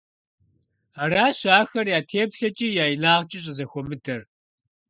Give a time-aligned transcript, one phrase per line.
[1.01, 4.21] Аращ ахэр я теплъэкIи я инагъкIи щIызэхуэмыдэр.